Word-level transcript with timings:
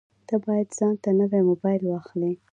ته 0.27 0.35
باید 0.45 0.67
ځانته 0.77 1.09
نوی 1.19 1.41
مبایل 1.49 1.83
واخلې 1.87 2.31